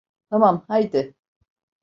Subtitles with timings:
[0.29, 1.13] Tamam, haydi.